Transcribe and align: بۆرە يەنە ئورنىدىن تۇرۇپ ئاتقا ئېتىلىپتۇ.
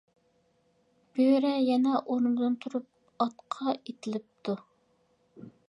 بۆرە 1.17 1.51
يەنە 1.65 1.99
ئورنىدىن 2.01 2.57
تۇرۇپ 2.65 2.89
ئاتقا 3.27 3.77
ئېتىلىپتۇ. 3.77 4.59